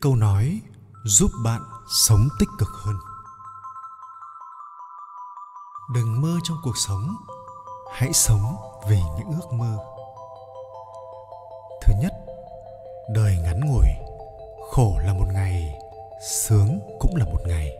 [0.00, 0.60] câu nói
[1.04, 1.62] giúp bạn
[2.06, 2.96] sống tích cực hơn.
[5.94, 7.16] Đừng mơ trong cuộc sống,
[7.92, 8.56] hãy sống
[8.88, 9.78] vì những ước mơ.
[11.82, 12.12] Thứ nhất,
[13.14, 13.86] đời ngắn ngủi,
[14.70, 15.78] khổ là một ngày,
[16.30, 17.76] sướng cũng là một ngày.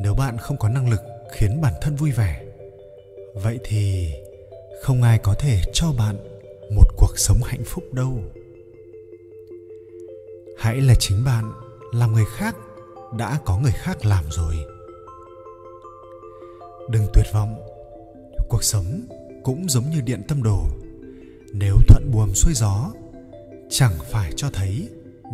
[0.00, 1.00] Nếu bạn không có năng lực
[1.32, 2.44] khiến bản thân vui vẻ,
[3.34, 4.12] vậy thì
[4.82, 6.16] không ai có thể cho bạn
[6.76, 8.12] một cuộc sống hạnh phúc đâu
[10.58, 11.52] hãy là chính bạn,
[11.92, 12.56] làm người khác,
[13.16, 14.54] đã có người khác làm rồi.
[16.90, 17.56] Đừng tuyệt vọng,
[18.48, 19.00] cuộc sống
[19.42, 20.60] cũng giống như điện tâm đồ.
[21.52, 22.90] Nếu thuận buồm xuôi gió,
[23.70, 24.88] chẳng phải cho thấy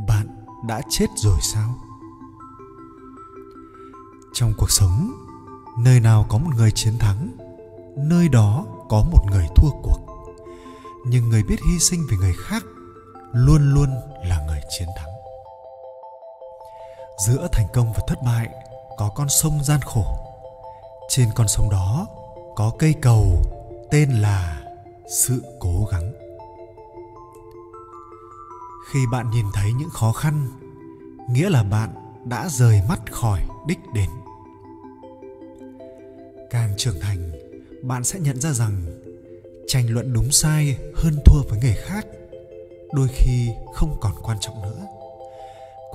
[0.09, 0.27] bạn
[0.67, 1.75] đã chết rồi sao?
[4.33, 5.13] Trong cuộc sống,
[5.79, 7.31] nơi nào có một người chiến thắng,
[7.97, 9.99] nơi đó có một người thua cuộc.
[11.07, 12.65] Nhưng người biết hy sinh vì người khác
[13.33, 13.89] luôn luôn
[14.25, 15.14] là người chiến thắng
[17.19, 18.49] giữa thành công và thất bại
[18.97, 20.05] có con sông gian khổ.
[21.09, 22.07] Trên con sông đó
[22.57, 23.43] có cây cầu
[23.91, 24.63] tên là
[25.09, 26.13] sự cố gắng.
[28.91, 30.49] Khi bạn nhìn thấy những khó khăn,
[31.31, 31.91] nghĩa là bạn
[32.25, 34.11] đã rời mắt khỏi đích đến.
[36.51, 37.31] Càng trưởng thành,
[37.83, 38.83] bạn sẽ nhận ra rằng
[39.67, 42.07] tranh luận đúng sai hơn thua với người khác
[42.93, 44.87] đôi khi không còn quan trọng nữa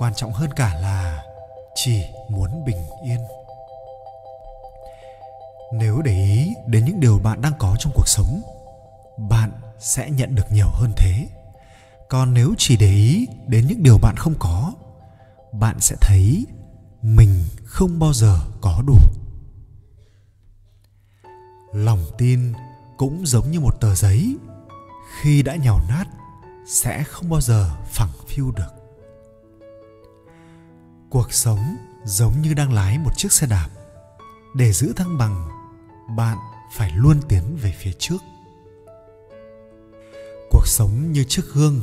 [0.00, 1.24] quan trọng hơn cả là
[1.74, 3.20] chỉ muốn bình yên.
[5.72, 8.42] Nếu để ý đến những điều bạn đang có trong cuộc sống,
[9.18, 11.26] bạn sẽ nhận được nhiều hơn thế.
[12.08, 14.72] Còn nếu chỉ để ý đến những điều bạn không có,
[15.52, 16.46] bạn sẽ thấy
[17.02, 18.98] mình không bao giờ có đủ.
[21.72, 22.52] Lòng tin
[22.96, 24.36] cũng giống như một tờ giấy,
[25.20, 26.04] khi đã nhào nát
[26.68, 28.79] sẽ không bao giờ phẳng phiu được
[31.10, 33.68] cuộc sống giống như đang lái một chiếc xe đạp.
[34.54, 35.48] Để giữ thăng bằng,
[36.16, 36.38] bạn
[36.72, 38.18] phải luôn tiến về phía trước.
[40.50, 41.82] Cuộc sống như chiếc gương,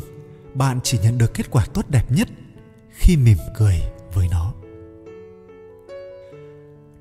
[0.53, 2.27] bạn chỉ nhận được kết quả tốt đẹp nhất
[2.91, 3.81] khi mỉm cười
[4.13, 4.53] với nó.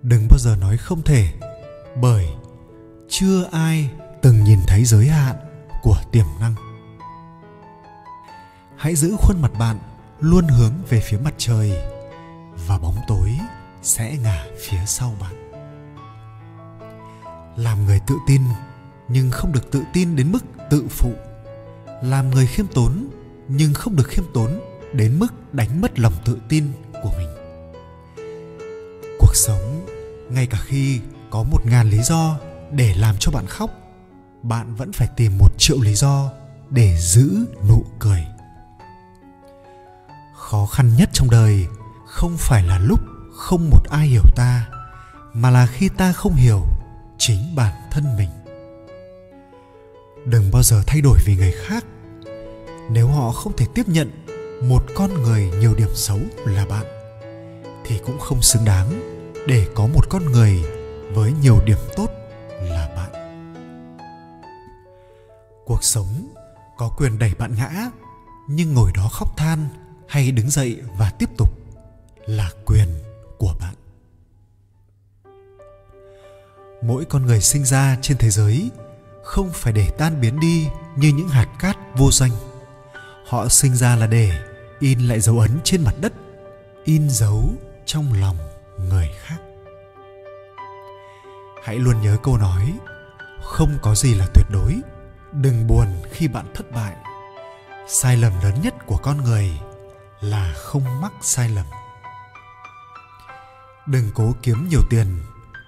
[0.02, 1.32] Đừng bao giờ nói không thể,
[2.00, 2.26] bởi
[3.08, 3.90] chưa ai
[4.22, 5.36] từng nhìn thấy giới hạn
[5.82, 6.54] của tiềm năng.
[8.76, 9.78] Hãy giữ khuôn mặt bạn
[10.20, 11.95] luôn hướng về phía mặt trời
[12.66, 13.38] và bóng tối
[13.82, 15.50] sẽ ngả phía sau bạn.
[17.56, 18.42] Làm người tự tin
[19.08, 21.12] nhưng không được tự tin đến mức tự phụ.
[22.02, 23.08] Làm người khiêm tốn
[23.48, 24.60] nhưng không được khiêm tốn
[24.92, 26.72] đến mức đánh mất lòng tự tin
[27.02, 27.28] của mình.
[29.18, 29.86] Cuộc sống,
[30.30, 31.00] ngay cả khi
[31.30, 32.38] có một ngàn lý do
[32.70, 33.70] để làm cho bạn khóc,
[34.42, 36.30] bạn vẫn phải tìm một triệu lý do
[36.70, 38.26] để giữ nụ cười.
[40.36, 41.66] Khó khăn nhất trong đời
[42.16, 43.00] không phải là lúc
[43.32, 44.68] không một ai hiểu ta,
[45.32, 46.62] mà là khi ta không hiểu
[47.18, 48.28] chính bản thân mình.
[50.24, 51.84] Đừng bao giờ thay đổi vì người khác.
[52.90, 54.10] Nếu họ không thể tiếp nhận
[54.62, 56.84] một con người nhiều điểm xấu là bạn,
[57.84, 59.00] thì cũng không xứng đáng
[59.46, 60.62] để có một con người
[61.14, 62.10] với nhiều điểm tốt
[62.60, 63.12] là bạn.
[65.64, 66.34] Cuộc sống
[66.76, 67.90] có quyền đẩy bạn ngã,
[68.48, 69.68] nhưng ngồi đó khóc than
[70.08, 71.65] hay đứng dậy và tiếp tục
[72.26, 72.88] là quyền
[73.38, 73.74] của bạn.
[76.82, 78.70] Mỗi con người sinh ra trên thế giới
[79.24, 82.30] không phải để tan biến đi như những hạt cát vô danh.
[83.26, 84.30] Họ sinh ra là để
[84.80, 86.12] in lại dấu ấn trên mặt đất,
[86.84, 87.50] in dấu
[87.86, 88.36] trong lòng
[88.90, 89.38] người khác.
[91.62, 92.74] Hãy luôn nhớ câu nói,
[93.42, 94.74] không có gì là tuyệt đối,
[95.32, 96.96] đừng buồn khi bạn thất bại.
[97.88, 99.50] Sai lầm lớn nhất của con người
[100.20, 101.66] là không mắc sai lầm
[103.86, 105.06] đừng cố kiếm nhiều tiền,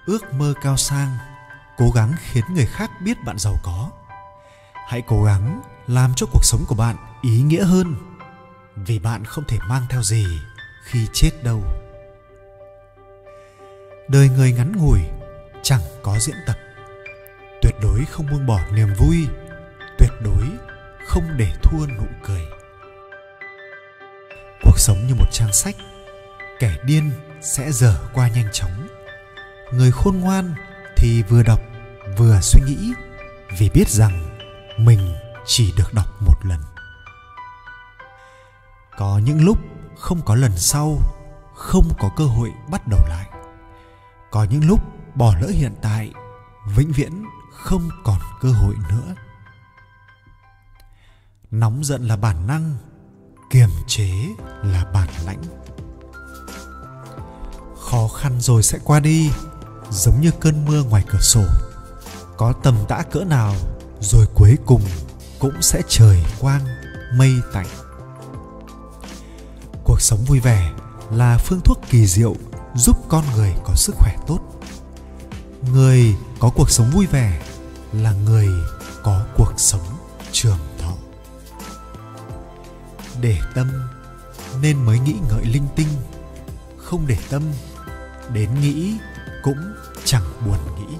[0.05, 1.17] ước mơ cao sang,
[1.77, 3.91] cố gắng khiến người khác biết bạn giàu có.
[4.87, 7.95] Hãy cố gắng làm cho cuộc sống của bạn ý nghĩa hơn,
[8.75, 10.25] vì bạn không thể mang theo gì
[10.83, 11.63] khi chết đâu.
[14.07, 14.99] Đời người ngắn ngủi
[15.63, 16.57] chẳng có diễn tập.
[17.61, 19.27] Tuyệt đối không buông bỏ niềm vui,
[19.97, 20.43] tuyệt đối
[21.05, 22.45] không để thua nụ cười.
[24.63, 25.75] Cuộc sống như một trang sách,
[26.59, 28.87] kẻ điên sẽ dở qua nhanh chóng.
[29.73, 30.55] Người khôn ngoan
[30.97, 31.59] thì vừa đọc,
[32.17, 32.93] vừa suy nghĩ,
[33.57, 34.39] vì biết rằng
[34.77, 35.15] mình
[35.45, 36.59] chỉ được đọc một lần.
[38.97, 39.57] Có những lúc
[39.97, 40.97] không có lần sau,
[41.55, 43.29] không có cơ hội bắt đầu lại.
[44.31, 44.79] Có những lúc
[45.15, 46.11] bỏ lỡ hiện tại,
[46.75, 49.15] vĩnh viễn không còn cơ hội nữa.
[51.51, 52.75] Nóng giận là bản năng,
[53.49, 54.11] kiềm chế
[54.63, 55.41] là bản lãnh
[57.89, 59.31] khó khăn rồi sẽ qua đi,
[59.91, 61.43] giống như cơn mưa ngoài cửa sổ.
[62.37, 63.55] Có tầm tã cỡ nào,
[64.01, 64.81] rồi cuối cùng
[65.39, 66.65] cũng sẽ trời quang,
[67.13, 67.67] mây tạnh.
[69.83, 70.71] Cuộc sống vui vẻ
[71.11, 72.35] là phương thuốc kỳ diệu
[72.75, 74.39] giúp con người có sức khỏe tốt.
[75.73, 77.41] Người có cuộc sống vui vẻ
[77.93, 78.47] là người
[79.03, 79.85] có cuộc sống
[80.31, 80.93] trường thọ.
[83.21, 83.71] Để tâm,
[84.61, 85.87] nên mới nghĩ ngợi linh tinh,
[86.77, 87.43] không để tâm
[88.33, 88.97] đến nghĩ
[89.43, 89.73] cũng
[90.05, 90.95] chẳng buồn nghĩ.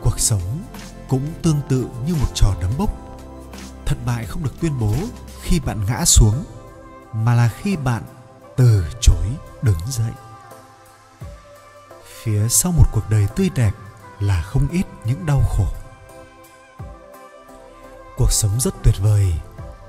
[0.00, 0.62] Cuộc sống
[1.08, 2.90] cũng tương tự như một trò đấm bốc.
[3.86, 4.94] Thất bại không được tuyên bố
[5.42, 6.44] khi bạn ngã xuống,
[7.12, 8.02] mà là khi bạn
[8.56, 9.26] từ chối
[9.62, 10.12] đứng dậy.
[12.22, 13.72] Phía sau một cuộc đời tươi đẹp
[14.20, 15.66] là không ít những đau khổ.
[18.16, 19.34] Cuộc sống rất tuyệt vời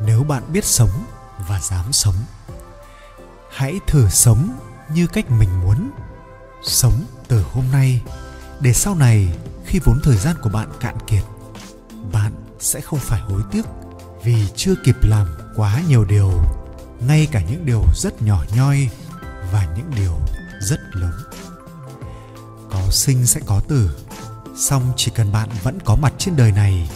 [0.02, 1.06] nếu bạn biết sống
[1.48, 2.16] và dám sống.
[3.52, 4.60] Hãy thử sống
[4.94, 5.91] như cách mình muốn.
[6.63, 8.01] Sống từ hôm nay,
[8.59, 9.33] để sau này
[9.65, 11.24] khi vốn thời gian của bạn cạn kiệt,
[12.12, 13.65] bạn sẽ không phải hối tiếc
[14.24, 16.31] vì chưa kịp làm quá nhiều điều,
[17.07, 18.89] ngay cả những điều rất nhỏ nhoi
[19.51, 20.19] và những điều
[20.62, 21.13] rất lớn.
[22.71, 23.89] Có sinh sẽ có tử,
[24.56, 26.89] song chỉ cần bạn vẫn có mặt trên đời này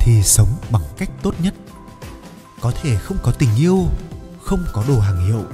[0.00, 1.54] thì sống bằng cách tốt nhất.
[2.60, 3.86] Có thể không có tình yêu,
[4.44, 5.44] không có đồ hàng hiệu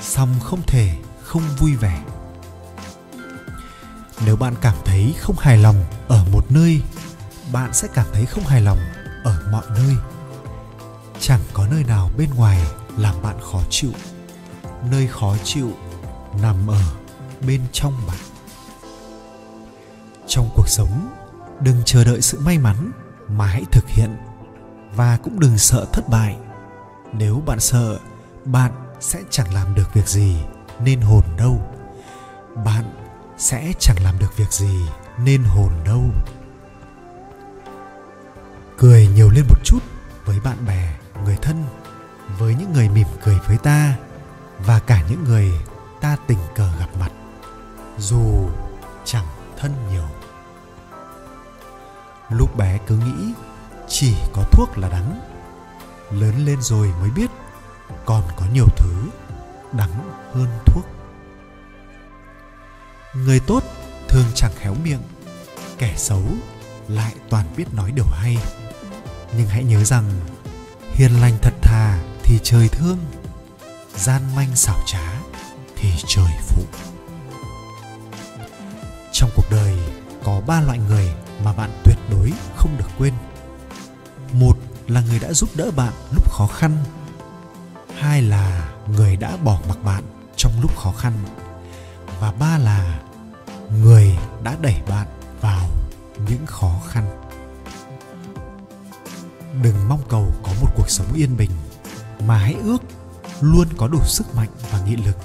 [0.00, 2.02] song không thể không vui vẻ.
[4.26, 6.82] Nếu bạn cảm thấy không hài lòng ở một nơi,
[7.52, 8.78] bạn sẽ cảm thấy không hài lòng
[9.24, 9.96] ở mọi nơi.
[11.20, 12.62] Chẳng có nơi nào bên ngoài
[12.96, 13.90] làm bạn khó chịu.
[14.90, 15.70] Nơi khó chịu
[16.42, 16.82] nằm ở
[17.46, 18.18] bên trong bạn.
[20.26, 21.08] Trong cuộc sống,
[21.60, 22.92] đừng chờ đợi sự may mắn
[23.28, 24.16] mà hãy thực hiện.
[24.94, 26.36] Và cũng đừng sợ thất bại.
[27.12, 27.98] Nếu bạn sợ,
[28.44, 30.36] bạn sẽ chẳng làm được việc gì,
[30.84, 31.60] nên hồn đâu?
[32.64, 32.84] Bạn
[33.38, 34.80] sẽ chẳng làm được việc gì,
[35.18, 36.04] nên hồn đâu?
[38.78, 39.78] Cười nhiều lên một chút
[40.24, 41.64] với bạn bè, người thân,
[42.38, 43.96] với những người mỉm cười với ta,
[44.58, 45.52] và cả những người
[46.00, 47.10] ta tình cờ gặp mặt,
[47.98, 48.48] dù
[49.04, 49.26] chẳng
[49.56, 50.08] thân nhiều.
[52.28, 53.32] Lúc bé cứ nghĩ
[53.88, 55.20] chỉ có thuốc là đắng,
[56.10, 57.30] lớn lên rồi mới biết
[58.04, 59.10] còn có nhiều thứ
[59.72, 60.86] đắng hơn thuốc.
[63.14, 63.62] Người tốt
[64.08, 65.02] thường chẳng khéo miệng,
[65.78, 66.22] kẻ xấu
[66.88, 68.38] lại toàn biết nói điều hay.
[69.36, 70.04] Nhưng hãy nhớ rằng,
[70.92, 72.98] hiền lành thật thà thì trời thương,
[73.96, 75.12] gian manh xảo trá
[75.76, 76.62] thì trời phụ.
[79.12, 79.76] Trong cuộc đời,
[80.24, 81.12] có ba loại người
[81.44, 83.14] mà bạn tuyệt đối không được quên.
[84.32, 84.56] Một
[84.88, 86.76] là người đã giúp đỡ bạn lúc khó khăn
[88.00, 90.04] hai là người đã bỏ mặc bạn
[90.36, 91.12] trong lúc khó khăn.
[92.20, 93.00] Và ba là
[93.82, 95.06] người đã đẩy bạn
[95.40, 95.66] vào
[96.28, 97.04] những khó khăn.
[99.62, 101.50] Đừng mong cầu có một cuộc sống yên bình,
[102.26, 102.82] mà hãy ước
[103.40, 105.16] luôn có đủ sức mạnh và nghị lực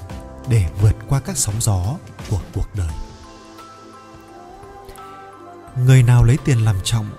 [0.48, 1.82] để vượt qua các sóng gió
[2.30, 2.92] của cuộc đời.
[5.76, 7.10] Người nào lấy tiền làm trọng,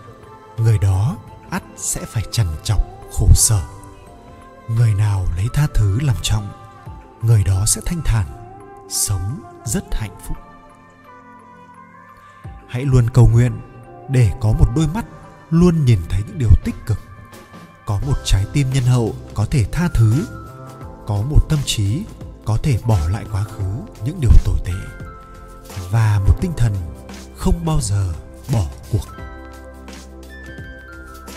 [0.57, 1.17] người đó
[1.49, 3.61] ắt sẽ phải trằn trọc, khổ sở
[4.67, 6.47] người nào lấy tha thứ làm trọng,
[7.21, 8.25] người đó sẽ thanh thản,
[8.89, 10.37] sống rất hạnh phúc.
[12.67, 13.59] Hãy luôn cầu nguyện
[14.09, 15.05] để có một đôi mắt
[15.49, 16.99] luôn nhìn thấy những điều tích cực,
[17.85, 20.27] có một trái tim nhân hậu có thể tha thứ,
[21.07, 22.03] có một tâm trí
[22.45, 24.73] có thể bỏ lại quá khứ những điều tồi tệ
[25.91, 26.73] và một tinh thần
[27.37, 28.13] không bao giờ
[28.53, 29.05] bỏ cuộc.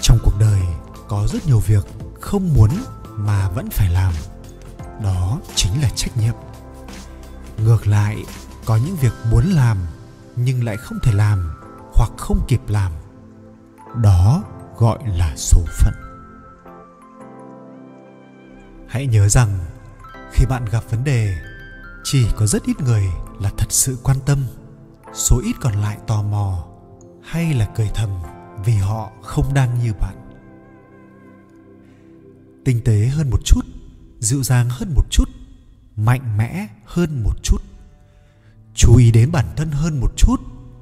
[0.00, 0.60] Trong cuộc đời
[1.08, 1.86] có rất nhiều việc
[2.20, 2.70] không muốn
[3.16, 4.12] mà vẫn phải làm,
[5.02, 6.34] đó chính là trách nhiệm.
[7.64, 8.24] Ngược lại,
[8.64, 9.78] có những việc muốn làm
[10.36, 11.50] nhưng lại không thể làm
[11.94, 12.92] hoặc không kịp làm,
[14.02, 14.42] đó
[14.76, 15.94] gọi là số phận.
[18.88, 19.58] Hãy nhớ rằng,
[20.32, 21.36] khi bạn gặp vấn đề,
[22.04, 23.04] chỉ có rất ít người
[23.40, 24.44] là thật sự quan tâm,
[25.14, 26.64] số ít còn lại tò mò
[27.22, 28.10] hay là cười thầm
[28.64, 30.19] vì họ không đang như bạn
[32.70, 33.66] tinh tế hơn một chút,
[34.18, 35.28] dịu dàng hơn một chút,
[35.96, 37.62] mạnh mẽ hơn một chút.
[38.74, 40.36] Chú ý đến bản thân hơn một chút,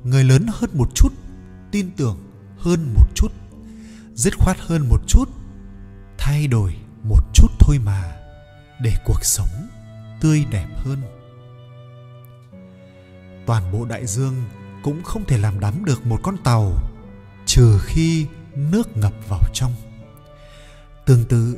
[0.04, 1.12] người lớn hơn một chút,
[1.72, 2.16] tin tưởng
[2.58, 3.32] hơn một chút,
[4.14, 5.28] dứt khoát hơn một chút,
[6.18, 8.16] thay đổi một chút thôi mà,
[8.82, 9.68] để cuộc sống
[10.20, 11.02] tươi đẹp hơn.
[13.46, 14.34] Toàn bộ đại dương
[14.82, 16.72] cũng không thể làm đắm được một con tàu,
[17.46, 19.72] trừ khi nước ngập vào trong.
[21.06, 21.56] Tương tự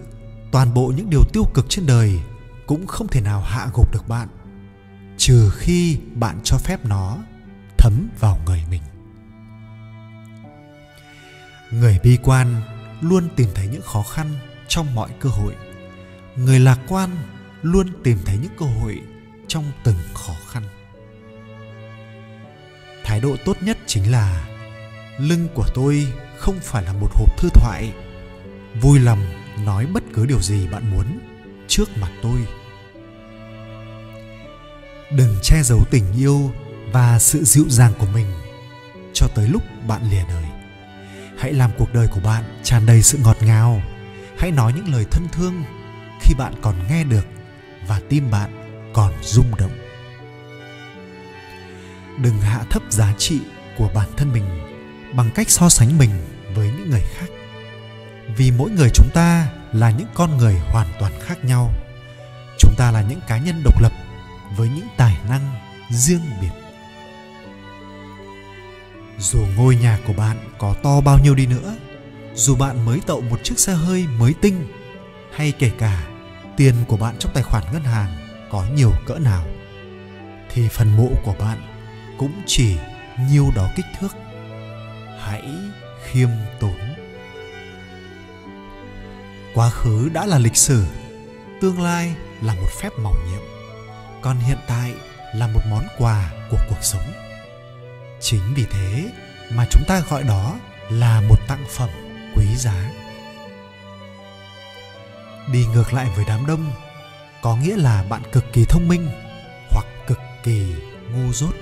[0.52, 2.20] toàn bộ những điều tiêu cực trên đời
[2.66, 4.28] cũng không thể nào hạ gục được bạn,
[5.16, 7.18] trừ khi bạn cho phép nó
[7.78, 8.82] thấm vào người mình.
[11.70, 12.62] Người bi quan
[13.00, 14.26] luôn tìm thấy những khó khăn
[14.68, 15.54] trong mọi cơ hội.
[16.36, 17.10] Người lạc quan
[17.62, 19.00] luôn tìm thấy những cơ hội
[19.48, 20.62] trong từng khó khăn.
[23.04, 24.48] Thái độ tốt nhất chính là,
[25.18, 26.06] lưng của tôi
[26.38, 27.92] không phải là một hộp thư thoại,
[28.80, 31.18] vui lòng nói bất cứ điều gì bạn muốn
[31.68, 32.38] trước mặt tôi.
[35.12, 36.50] Đừng che giấu tình yêu
[36.92, 38.26] và sự dịu dàng của mình
[39.12, 40.44] cho tới lúc bạn lìa đời.
[41.38, 43.82] Hãy làm cuộc đời của bạn tràn đầy sự ngọt ngào.
[44.38, 45.62] Hãy nói những lời thân thương
[46.20, 47.26] khi bạn còn nghe được
[47.86, 48.50] và tim bạn
[48.94, 49.78] còn rung động.
[52.22, 53.40] Đừng hạ thấp giá trị
[53.78, 54.44] của bản thân mình
[55.14, 56.10] bằng cách so sánh mình
[56.54, 57.26] với những người khác
[58.36, 61.72] vì mỗi người chúng ta là những con người hoàn toàn khác nhau.
[62.58, 63.92] Chúng ta là những cá nhân độc lập
[64.56, 65.54] với những tài năng
[65.90, 66.50] riêng biệt.
[69.18, 71.74] Dù ngôi nhà của bạn có to bao nhiêu đi nữa,
[72.34, 74.66] dù bạn mới tậu một chiếc xe hơi mới tinh,
[75.34, 76.06] hay kể cả
[76.56, 78.16] tiền của bạn trong tài khoản ngân hàng
[78.50, 79.44] có nhiều cỡ nào,
[80.50, 81.58] thì phần mộ của bạn
[82.18, 82.76] cũng chỉ
[83.30, 84.16] nhiêu đó kích thước.
[85.20, 85.42] Hãy
[86.04, 86.28] khiêm
[86.60, 86.89] tốn
[89.60, 90.84] quá khứ đã là lịch sử,
[91.60, 93.42] tương lai là một phép màu nhiệm,
[94.22, 94.94] còn hiện tại
[95.34, 97.12] là một món quà của cuộc sống.
[98.20, 99.10] Chính vì thế
[99.54, 100.58] mà chúng ta gọi đó
[100.90, 101.88] là một tặng phẩm
[102.36, 102.90] quý giá.
[105.52, 106.72] Đi ngược lại với đám đông,
[107.42, 109.08] có nghĩa là bạn cực kỳ thông minh
[109.70, 110.74] hoặc cực kỳ
[111.12, 111.54] ngu dốt.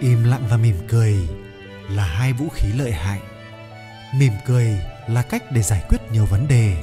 [0.00, 1.28] Im lặng và mỉm cười
[1.88, 3.20] là hai vũ khí lợi hại.
[4.14, 6.76] Mỉm cười là cách để giải quyết nhiều vấn đề.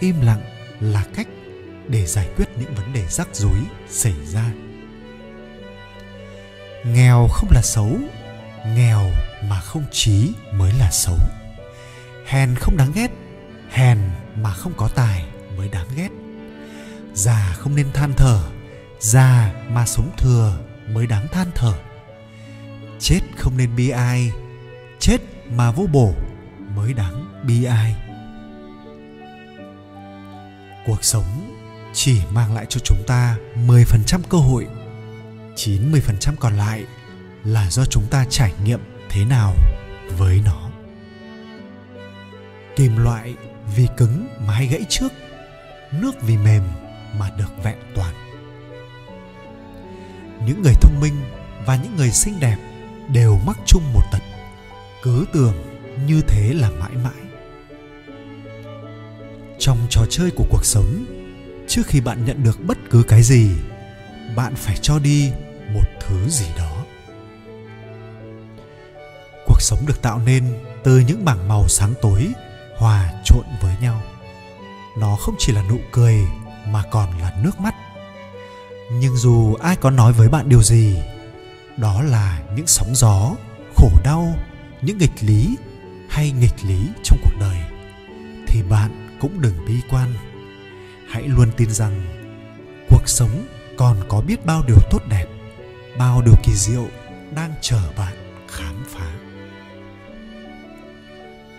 [0.00, 0.42] Im lặng
[0.80, 1.28] là cách
[1.88, 4.44] để giải quyết những vấn đề rắc rối xảy ra.
[6.84, 7.98] Nghèo không là xấu,
[8.66, 9.10] nghèo
[9.48, 11.18] mà không trí mới là xấu.
[12.26, 13.10] Hèn không đáng ghét,
[13.70, 13.98] hèn
[14.36, 15.24] mà không có tài
[15.56, 16.08] mới đáng ghét.
[17.14, 18.42] Già không nên than thở,
[19.00, 21.74] già mà sống thừa mới đáng than thở.
[23.00, 24.32] Chết không nên bi ai,
[24.98, 25.18] chết
[25.50, 26.14] mà vô bổ
[26.76, 27.94] mới đáng bi ai.
[30.86, 31.54] Cuộc sống
[31.92, 34.66] chỉ mang lại cho chúng ta 10% cơ hội
[35.56, 36.84] 90% còn lại
[37.44, 39.54] là do chúng ta trải nghiệm thế nào
[40.18, 40.70] với nó.
[42.76, 43.34] Kim loại
[43.76, 45.12] vì cứng mà hay gãy trước,
[45.92, 46.62] nước vì mềm
[47.18, 48.14] mà được vẹn toàn.
[50.46, 51.14] Những người thông minh
[51.66, 52.56] và những người xinh đẹp
[53.08, 54.22] đều mắc chung một tật,
[55.02, 55.73] cứ tưởng
[56.06, 57.24] như thế là mãi mãi.
[59.58, 61.04] Trong trò chơi của cuộc sống,
[61.68, 63.50] trước khi bạn nhận được bất cứ cái gì,
[64.36, 65.32] bạn phải cho đi
[65.74, 66.84] một thứ gì đó.
[69.46, 70.44] Cuộc sống được tạo nên
[70.84, 72.28] từ những bảng màu sáng tối,
[72.76, 74.02] hòa trộn với nhau.
[74.98, 76.20] Nó không chỉ là nụ cười
[76.68, 77.74] mà còn là nước mắt.
[78.92, 80.96] Nhưng dù ai có nói với bạn điều gì,
[81.76, 83.34] đó là những sóng gió,
[83.76, 84.34] khổ đau,
[84.82, 85.56] những nghịch lý
[86.14, 87.56] hay nghịch lý trong cuộc đời,
[88.46, 90.14] thì bạn cũng đừng bi quan.
[91.08, 92.02] Hãy luôn tin rằng
[92.88, 95.26] cuộc sống còn có biết bao điều tốt đẹp,
[95.98, 96.86] bao điều kỳ diệu
[97.34, 99.12] đang chờ bạn khám phá.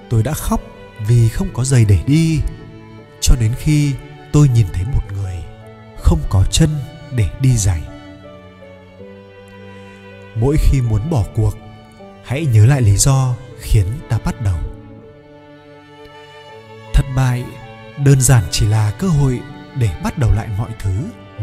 [0.10, 0.62] Tôi đã khóc
[1.08, 2.40] vì không có giày để đi,
[3.22, 3.94] cho đến khi
[4.32, 5.36] tôi nhìn thấy một người
[5.98, 6.70] không có chân
[7.16, 7.82] để đi giày.
[10.36, 11.58] Mỗi khi muốn bỏ cuộc,
[12.26, 14.58] hãy nhớ lại lý do khiến ta bắt đầu.
[16.94, 17.44] Thất bại
[17.98, 19.40] đơn giản chỉ là cơ hội
[19.80, 20.92] để bắt đầu lại mọi thứ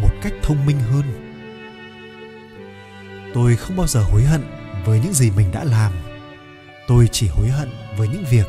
[0.02, 1.33] một cách thông minh hơn.
[3.35, 4.45] Tôi không bao giờ hối hận
[4.85, 5.92] với những gì mình đã làm.
[6.88, 8.47] Tôi chỉ hối hận với những việc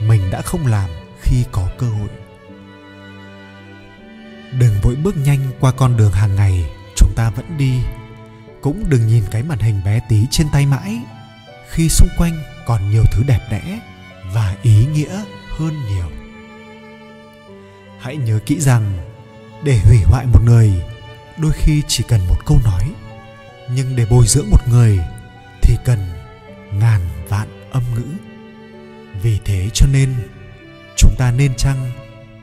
[0.00, 0.90] mình đã không làm
[1.22, 2.08] khi có cơ hội.
[4.58, 6.64] Đừng vội bước nhanh qua con đường hàng ngày,
[6.96, 7.80] chúng ta vẫn đi.
[8.60, 11.00] Cũng đừng nhìn cái màn hình bé tí trên tay mãi.
[11.70, 13.80] Khi xung quanh còn nhiều thứ đẹp đẽ
[14.32, 15.22] và ý nghĩa
[15.58, 16.10] hơn nhiều.
[18.00, 18.98] Hãy nhớ kỹ rằng,
[19.62, 20.72] để hủy hoại một người,
[21.38, 22.90] đôi khi chỉ cần một câu nói.
[23.70, 24.98] Nhưng để bồi dưỡng một người
[25.62, 25.98] thì cần
[26.72, 28.06] ngàn vạn âm ngữ.
[29.22, 30.14] Vì thế cho nên,
[30.96, 31.92] chúng ta nên chăng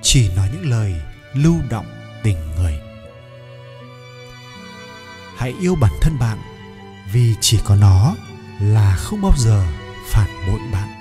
[0.01, 0.95] chỉ nói những lời
[1.33, 1.85] lưu động
[2.23, 2.79] tình người?
[5.37, 6.37] Hãy yêu bản thân bạn
[7.11, 8.15] vì chỉ có nó
[8.59, 9.65] là không bao giờ
[10.05, 11.00] phản bội bạn.